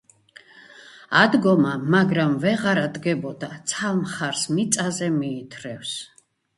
[1.19, 5.99] ადგომა მაგრამ ვეღარა დგებოდა ცალ მხარს მიწაზე მიითრევს